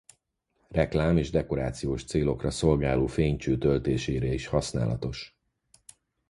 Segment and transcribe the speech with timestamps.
[0.67, 5.37] Reklám- és dekorációs célokra szolgáló fénycső töltésére is használatos.